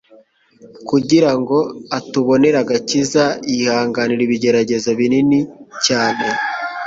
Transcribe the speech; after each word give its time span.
kugira 0.89 1.31
ngo 1.39 1.57
atubonere 1.97 2.57
agakiza, 2.63 3.23
yihanganira 3.51 4.21
ibigeragezo 4.27 4.89
binini 4.99 5.39
cyane, 5.85 6.25